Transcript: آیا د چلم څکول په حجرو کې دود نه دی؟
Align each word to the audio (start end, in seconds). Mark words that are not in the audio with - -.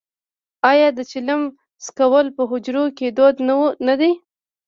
آیا 0.71 0.87
د 0.97 0.99
چلم 1.11 1.41
څکول 1.85 2.27
په 2.37 2.43
حجرو 2.51 2.85
کې 2.97 3.07
دود 3.17 3.35
نه 3.87 3.95
دی؟ 3.99 4.11